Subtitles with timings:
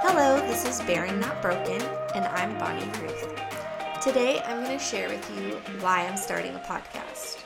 [0.00, 1.82] Hello, this is Barren Not Broken,
[2.14, 3.34] and I'm Bonnie Ruth.
[4.00, 7.40] Today I'm going to share with you why I'm starting a podcast.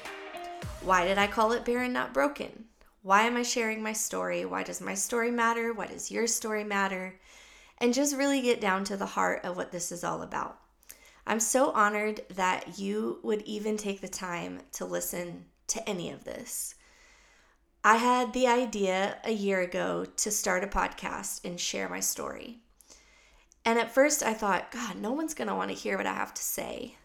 [0.82, 2.66] Why did I call it Barren Not Broken?
[3.00, 4.44] Why am I sharing my story?
[4.44, 5.72] Why does my story matter?
[5.72, 7.18] Why does your story matter?
[7.78, 10.58] And just really get down to the heart of what this is all about.
[11.26, 16.24] I'm so honored that you would even take the time to listen to any of
[16.24, 16.74] this.
[17.84, 22.58] I had the idea a year ago to start a podcast and share my story.
[23.64, 26.14] And at first I thought, God, no one's going to want to hear what I
[26.14, 26.96] have to say.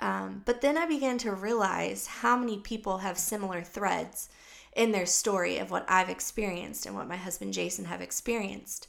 [0.00, 4.28] Um, but then I began to realize how many people have similar threads
[4.74, 8.88] in their story of what I've experienced and what my husband Jason have experienced.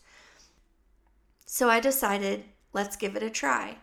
[1.45, 3.78] So I decided, let's give it a try.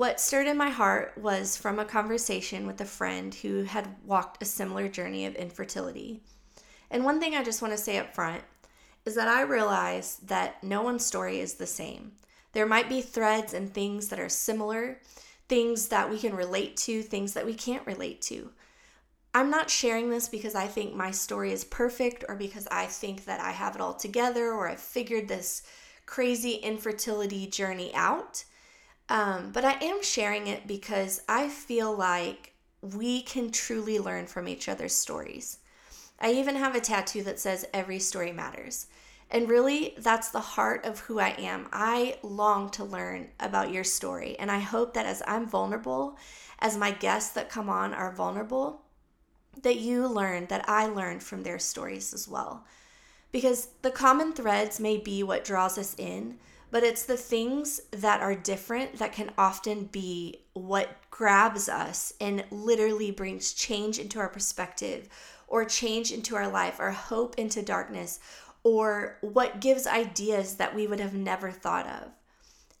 [0.00, 4.42] What stirred in my heart was from a conversation with a friend who had walked
[4.42, 6.22] a similar journey of infertility.
[6.90, 8.42] And one thing I just want to say up front
[9.04, 12.12] is that I realize that no one's story is the same.
[12.52, 15.02] There might be threads and things that are similar,
[15.50, 18.52] things that we can relate to, things that we can't relate to.
[19.34, 23.26] I'm not sharing this because I think my story is perfect or because I think
[23.26, 25.62] that I have it all together or I've figured this
[26.06, 28.44] crazy infertility journey out.
[29.10, 34.48] Um, but I am sharing it because I feel like we can truly learn from
[34.48, 35.58] each other's stories.
[36.20, 38.86] I even have a tattoo that says, Every story matters.
[39.32, 41.68] And really, that's the heart of who I am.
[41.72, 44.36] I long to learn about your story.
[44.38, 46.16] And I hope that as I'm vulnerable,
[46.58, 48.82] as my guests that come on are vulnerable,
[49.62, 52.64] that you learn that I learned from their stories as well.
[53.32, 56.38] Because the common threads may be what draws us in,
[56.70, 62.44] but it's the things that are different that can often be what grabs us and
[62.50, 65.08] literally brings change into our perspective
[65.48, 68.20] or change into our life or hope into darkness
[68.62, 72.12] or what gives ideas that we would have never thought of.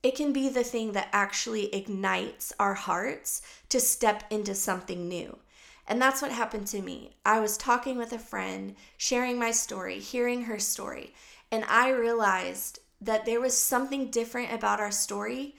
[0.02, 5.38] It can be the thing that actually ignites our hearts to step into something new.
[5.86, 7.16] And that's what happened to me.
[7.26, 11.12] I was talking with a friend, sharing my story, hearing her story,
[11.50, 15.56] and I realized that there was something different about our story,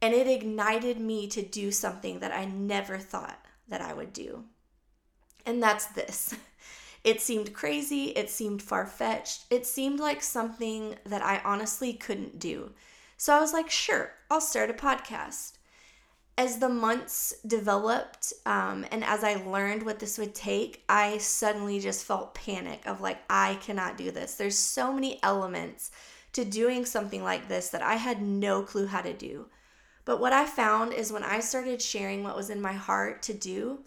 [0.00, 4.44] and it ignited me to do something that I never thought that I would do.
[5.46, 6.34] And that's this.
[7.04, 12.38] It seemed crazy, it seemed far fetched, it seemed like something that I honestly couldn't
[12.38, 12.72] do.
[13.18, 15.58] So I was like, sure, I'll start a podcast.
[16.38, 21.78] As the months developed um, and as I learned what this would take, I suddenly
[21.78, 24.36] just felt panic of like, I cannot do this.
[24.36, 25.90] There's so many elements
[26.34, 29.46] to doing something like this that I had no clue how to do.
[30.04, 33.32] But what I found is when I started sharing what was in my heart to
[33.32, 33.80] do,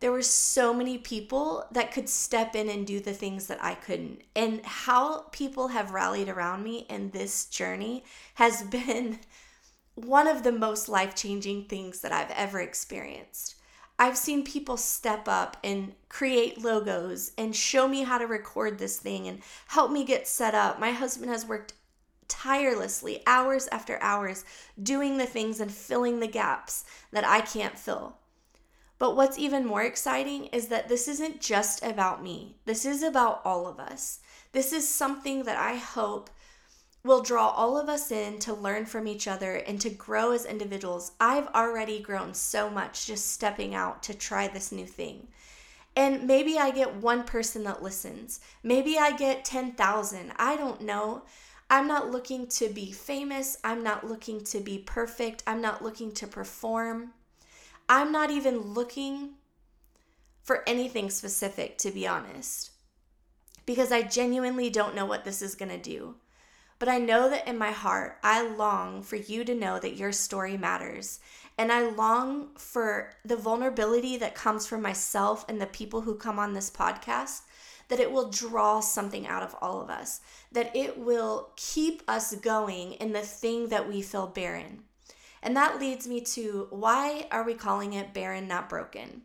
[0.00, 3.74] there were so many people that could step in and do the things that I
[3.74, 4.22] couldn't.
[4.34, 8.04] And how people have rallied around me in this journey
[8.34, 9.18] has been
[9.94, 13.54] one of the most life changing things that I've ever experienced.
[13.98, 18.98] I've seen people step up and create logos and show me how to record this
[18.98, 20.78] thing and help me get set up.
[20.78, 21.72] My husband has worked
[22.28, 24.44] tirelessly, hours after hours,
[24.82, 28.16] doing the things and filling the gaps that I can't fill.
[28.98, 32.56] But what's even more exciting is that this isn't just about me.
[32.64, 34.20] This is about all of us.
[34.52, 36.30] This is something that I hope
[37.04, 40.44] will draw all of us in to learn from each other and to grow as
[40.44, 41.12] individuals.
[41.20, 45.28] I've already grown so much just stepping out to try this new thing.
[45.94, 48.40] And maybe I get one person that listens.
[48.62, 50.32] Maybe I get 10,000.
[50.36, 51.22] I don't know.
[51.68, 53.58] I'm not looking to be famous.
[53.64, 55.42] I'm not looking to be perfect.
[55.46, 57.12] I'm not looking to perform.
[57.88, 59.30] I'm not even looking
[60.42, 62.70] for anything specific, to be honest,
[63.64, 66.14] because I genuinely don't know what this is going to do.
[66.78, 70.12] But I know that in my heart, I long for you to know that your
[70.12, 71.20] story matters.
[71.58, 76.38] And I long for the vulnerability that comes from myself and the people who come
[76.38, 77.40] on this podcast,
[77.88, 80.20] that it will draw something out of all of us,
[80.52, 84.82] that it will keep us going in the thing that we feel barren.
[85.42, 89.22] And that leads me to why are we calling it barren, not broken?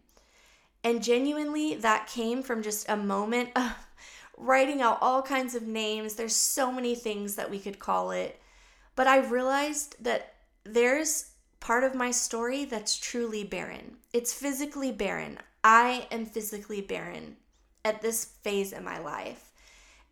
[0.84, 3.72] And genuinely, that came from just a moment of
[4.38, 6.16] writing out all kinds of names.
[6.16, 8.40] There's so many things that we could call it.
[8.96, 13.98] But I realized that there's part of my story that's truly barren.
[14.13, 15.40] It's physically barren.
[15.63, 17.38] I am physically barren
[17.83, 19.51] at this phase in my life.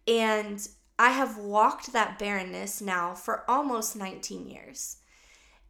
[0.08, 0.68] And
[0.98, 4.98] I have walked that barrenness now for almost 19 years.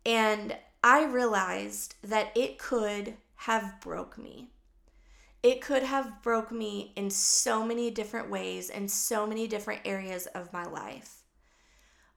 [0.05, 4.49] And I realized that it could have broke me.
[5.43, 10.25] It could have broke me in so many different ways and so many different areas
[10.27, 11.23] of my life.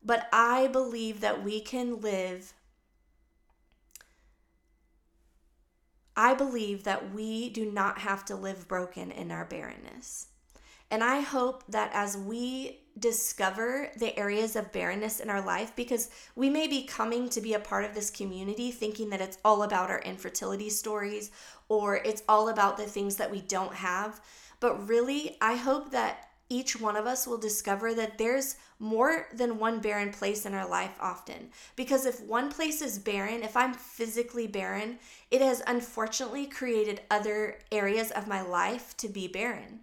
[0.04, 2.54] But I believe that we can live
[6.16, 10.26] I believe that we do not have to live broken in our barrenness.
[10.90, 16.10] And I hope that as we discover the areas of barrenness in our life, because
[16.36, 19.62] we may be coming to be a part of this community thinking that it's all
[19.62, 21.30] about our infertility stories
[21.70, 24.20] or it's all about the things that we don't have.
[24.60, 29.58] But really, I hope that each one of us will discover that there's more than
[29.58, 31.48] one barren place in our life often.
[31.76, 34.98] Because if one place is barren, if I'm physically barren,
[35.30, 39.80] it has unfortunately created other areas of my life to be barren.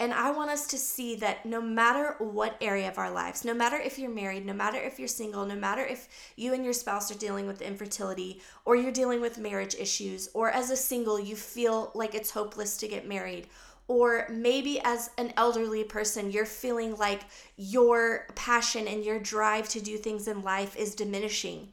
[0.00, 3.54] And I want us to see that no matter what area of our lives, no
[3.54, 6.72] matter if you're married, no matter if you're single, no matter if you and your
[6.72, 11.20] spouse are dealing with infertility, or you're dealing with marriage issues, or as a single,
[11.20, 13.46] you feel like it's hopeless to get married,
[13.88, 17.22] or maybe as an elderly person, you're feeling like
[17.56, 21.72] your passion and your drive to do things in life is diminishing.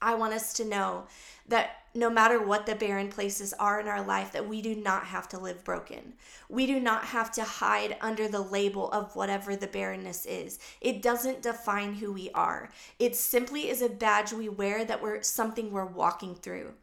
[0.00, 1.06] I want us to know
[1.48, 5.04] that no matter what the barren places are in our life that we do not
[5.06, 6.12] have to live broken.
[6.48, 10.60] We do not have to hide under the label of whatever the barrenness is.
[10.80, 12.70] It doesn't define who we are.
[12.98, 16.74] It simply is a badge we wear that we're something we're walking through.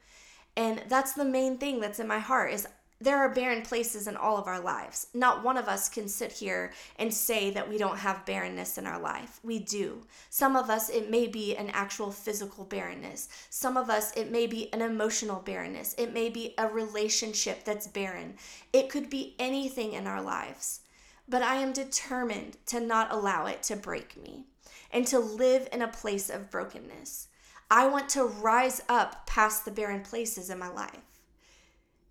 [0.57, 2.67] And that's the main thing that's in my heart is
[3.01, 5.07] there are barren places in all of our lives.
[5.13, 8.87] Not one of us can sit here and say that we don't have barrenness in
[8.87, 9.39] our life.
[9.43, 10.03] We do.
[10.29, 13.27] Some of us, it may be an actual physical barrenness.
[13.49, 15.93] Some of us, it may be an emotional barrenness.
[15.97, 18.35] It may be a relationship that's barren.
[18.71, 20.79] It could be anything in our lives.
[21.27, 24.45] But I am determined to not allow it to break me
[24.89, 27.27] and to live in a place of brokenness.
[27.69, 31.14] I want to rise up past the barren places in my life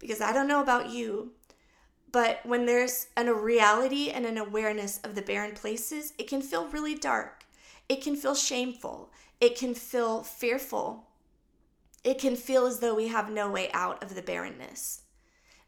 [0.05, 1.33] because I don't know about you,
[2.13, 6.43] but when there's an, a reality and an awareness of the barren places, it can
[6.43, 7.47] feel really dark.
[7.89, 9.11] It can feel shameful.
[9.41, 11.07] It can feel fearful.
[12.05, 15.05] It can feel as though we have no way out of the barrenness.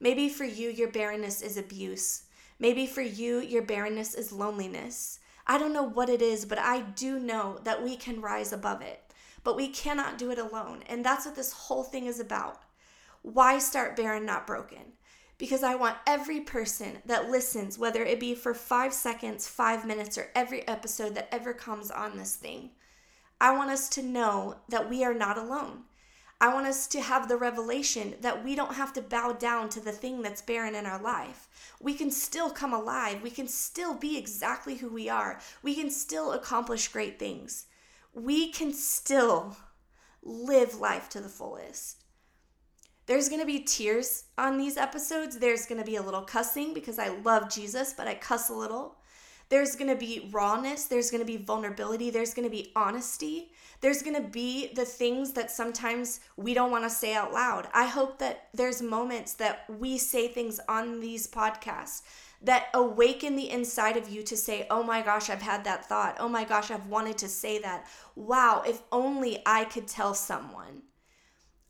[0.00, 2.24] Maybe for you, your barrenness is abuse.
[2.58, 5.18] Maybe for you, your barrenness is loneliness.
[5.46, 8.82] I don't know what it is, but I do know that we can rise above
[8.82, 9.00] it.
[9.44, 10.82] But we cannot do it alone.
[10.90, 12.60] And that's what this whole thing is about.
[13.26, 14.92] Why start barren, not broken?
[15.36, 20.16] Because I want every person that listens, whether it be for five seconds, five minutes,
[20.16, 22.70] or every episode that ever comes on this thing,
[23.40, 25.82] I want us to know that we are not alone.
[26.40, 29.80] I want us to have the revelation that we don't have to bow down to
[29.80, 31.48] the thing that's barren in our life.
[31.80, 33.22] We can still come alive.
[33.24, 35.40] We can still be exactly who we are.
[35.64, 37.66] We can still accomplish great things.
[38.14, 39.56] We can still
[40.22, 42.04] live life to the fullest.
[43.06, 45.38] There's going to be tears on these episodes.
[45.38, 48.54] There's going to be a little cussing because I love Jesus, but I cuss a
[48.54, 48.96] little.
[49.48, 50.86] There's going to be rawness.
[50.86, 52.10] There's going to be vulnerability.
[52.10, 53.52] There's going to be honesty.
[53.80, 57.68] There's going to be the things that sometimes we don't want to say out loud.
[57.72, 62.02] I hope that there's moments that we say things on these podcasts
[62.42, 66.16] that awaken the inside of you to say, oh my gosh, I've had that thought.
[66.18, 67.86] Oh my gosh, I've wanted to say that.
[68.16, 70.82] Wow, if only I could tell someone.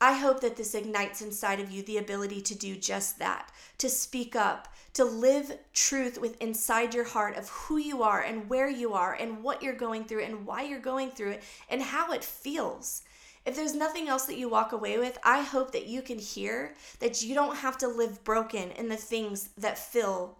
[0.00, 3.88] I hope that this ignites inside of you the ability to do just that, to
[3.88, 8.68] speak up, to live truth with inside your heart of who you are and where
[8.68, 12.12] you are and what you're going through and why you're going through it and how
[12.12, 13.02] it feels.
[13.46, 16.74] If there's nothing else that you walk away with, I hope that you can hear
[16.98, 20.36] that you don't have to live broken in the things that feel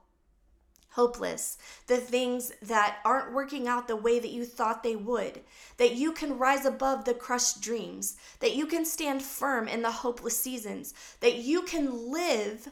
[0.97, 5.39] hopeless, the things that aren't working out the way that you thought they would,
[5.77, 9.91] that you can rise above the crushed dreams, that you can stand firm in the
[9.91, 12.71] hopeless seasons, that you can live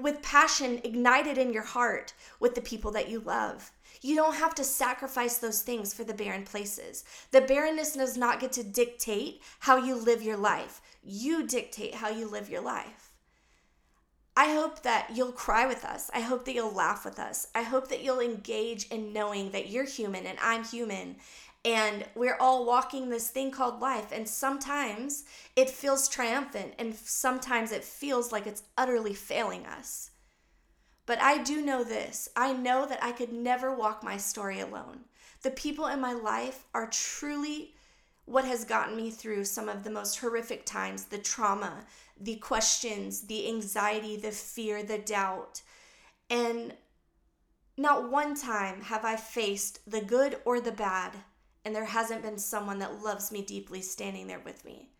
[0.00, 3.70] with passion ignited in your heart with the people that you love.
[4.00, 7.04] You don't have to sacrifice those things for the barren places.
[7.30, 10.80] The barrenness does not get to dictate how you live your life.
[11.02, 13.03] You dictate how you live your life.
[14.36, 16.10] I hope that you'll cry with us.
[16.12, 17.46] I hope that you'll laugh with us.
[17.54, 21.16] I hope that you'll engage in knowing that you're human and I'm human
[21.64, 24.12] and we're all walking this thing called life.
[24.12, 25.24] And sometimes
[25.56, 30.10] it feels triumphant and sometimes it feels like it's utterly failing us.
[31.06, 35.00] But I do know this I know that I could never walk my story alone.
[35.42, 37.74] The people in my life are truly
[38.26, 41.84] what has gotten me through some of the most horrific times the trauma,
[42.20, 45.62] the questions, the anxiety, the fear, the doubt.
[46.30, 46.74] And
[47.76, 51.12] not one time have I faced the good or the bad,
[51.64, 54.90] and there hasn't been someone that loves me deeply standing there with me.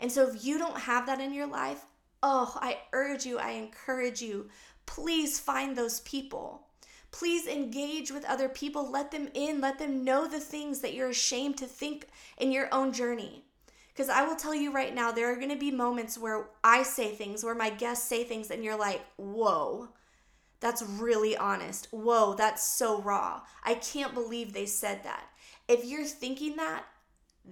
[0.00, 1.84] And so, if you don't have that in your life,
[2.22, 4.48] oh, I urge you, I encourage you,
[4.86, 6.66] please find those people.
[7.12, 8.90] Please engage with other people.
[8.90, 9.60] Let them in.
[9.60, 13.44] Let them know the things that you're ashamed to think in your own journey.
[13.88, 16.82] Because I will tell you right now, there are going to be moments where I
[16.82, 19.90] say things, where my guests say things, and you're like, whoa,
[20.60, 21.88] that's really honest.
[21.90, 23.42] Whoa, that's so raw.
[23.62, 25.28] I can't believe they said that.
[25.68, 26.84] If you're thinking that,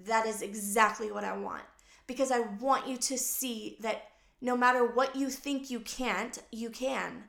[0.07, 1.65] that is exactly what I want.
[2.07, 4.05] Because I want you to see that
[4.41, 7.25] no matter what you think you can't, you can.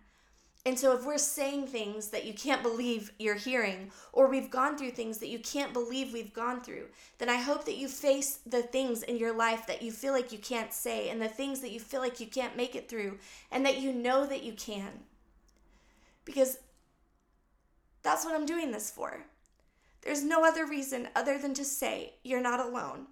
[0.63, 4.77] And so, if we're saying things that you can't believe you're hearing, or we've gone
[4.77, 6.85] through things that you can't believe we've gone through,
[7.17, 10.31] then I hope that you face the things in your life that you feel like
[10.31, 13.17] you can't say, and the things that you feel like you can't make it through,
[13.51, 14.91] and that you know that you can.
[16.25, 16.59] Because
[18.03, 19.25] that's what I'm doing this for.
[20.03, 23.07] There's no other reason other than to say you're not alone.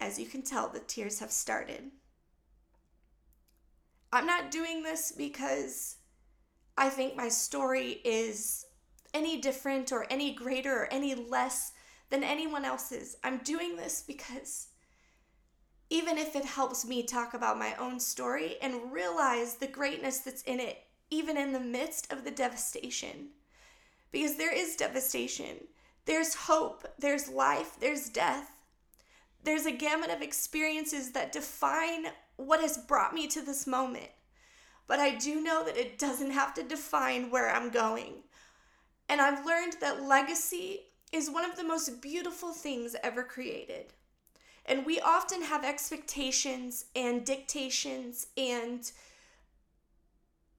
[0.00, 1.92] As you can tell, the tears have started.
[4.12, 5.96] I'm not doing this because
[6.76, 8.66] I think my story is
[9.14, 11.72] any different or any greater or any less
[12.10, 13.16] than anyone else's.
[13.24, 14.68] I'm doing this because
[15.88, 20.42] even if it helps me talk about my own story and realize the greatness that's
[20.42, 23.28] in it, even in the midst of the devastation.
[24.10, 25.56] Because there is devastation,
[26.04, 28.50] there's hope, there's life, there's death.
[29.44, 34.10] There's a gamut of experiences that define what has brought me to this moment.
[34.86, 38.24] But I do know that it doesn't have to define where I'm going.
[39.08, 40.80] And I've learned that legacy
[41.12, 43.92] is one of the most beautiful things ever created.
[44.64, 48.90] And we often have expectations and dictations and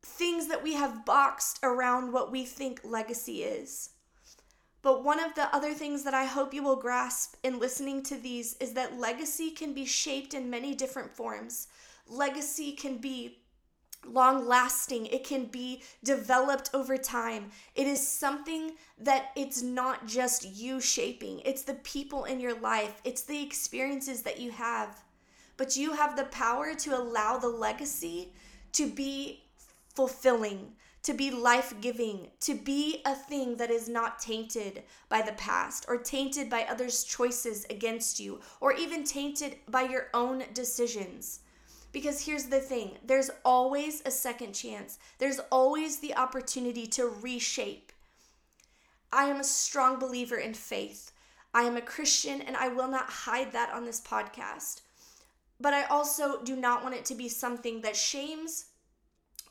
[0.01, 3.89] things that we have boxed around what we think legacy is.
[4.83, 8.15] But one of the other things that I hope you will grasp in listening to
[8.15, 11.69] these is that legacy can be shaped in many different forms.
[12.07, 13.39] Legacy can be
[14.05, 17.51] long lasting it can be developed over time.
[17.75, 21.41] It is something that it's not just you shaping.
[21.45, 23.01] It's the people in your life.
[23.05, 25.01] It's the experiences that you have.
[25.55, 28.33] But you have the power to allow the legacy
[28.73, 29.43] to be
[29.95, 35.33] fulfilling to be life giving, to be a thing that is not tainted by the
[35.33, 41.41] past or tainted by others' choices against you or even tainted by your own decisions.
[41.91, 47.91] Because here's the thing there's always a second chance, there's always the opportunity to reshape.
[49.11, 51.11] I am a strong believer in faith.
[51.53, 54.81] I am a Christian and I will not hide that on this podcast.
[55.59, 58.65] But I also do not want it to be something that shames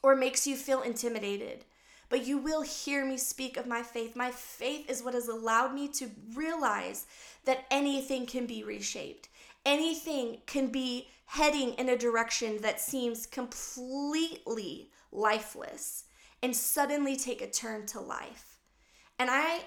[0.03, 1.65] or makes you feel intimidated.
[2.09, 4.15] But you will hear me speak of my faith.
[4.15, 7.07] My faith is what has allowed me to realize
[7.45, 9.29] that anything can be reshaped.
[9.65, 16.05] Anything can be heading in a direction that seems completely lifeless
[16.43, 18.59] and suddenly take a turn to life.
[19.19, 19.61] And I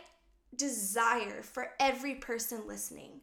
[0.55, 3.21] desire for every person listening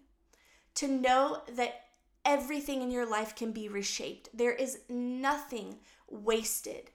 [0.74, 1.82] to know that
[2.24, 4.30] everything in your life can be reshaped.
[4.34, 5.76] There is nothing
[6.08, 6.90] wasted.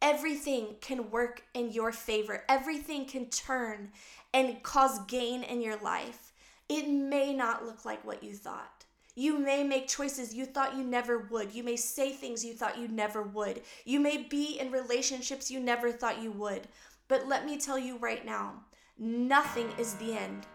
[0.00, 2.44] Everything can work in your favor.
[2.48, 3.90] Everything can turn
[4.32, 6.32] and cause gain in your life.
[6.68, 8.84] It may not look like what you thought.
[9.16, 11.52] You may make choices you thought you never would.
[11.52, 13.62] You may say things you thought you never would.
[13.84, 16.68] You may be in relationships you never thought you would.
[17.08, 18.62] But let me tell you right now
[18.98, 20.46] nothing is the end.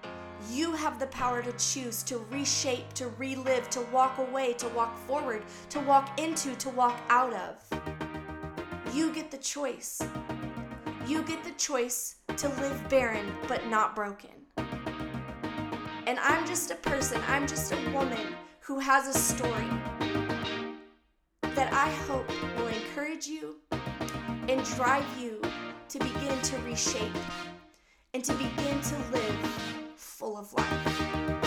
[0.49, 4.97] You have the power to choose, to reshape, to relive, to walk away, to walk
[5.07, 8.02] forward, to walk into, to walk out of.
[8.93, 9.99] You get the choice.
[11.07, 14.29] You get the choice to live barren but not broken.
[16.05, 19.67] And I'm just a person, I'm just a woman who has a story
[21.41, 23.55] that I hope will encourage you
[24.47, 25.41] and drive you
[25.89, 27.17] to begin to reshape
[28.13, 31.42] and to begin to live full of life.